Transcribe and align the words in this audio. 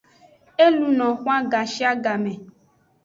E 0.65 0.67
luno 0.77 1.07
xwan 1.21 1.41
gashiagame. 1.51 2.33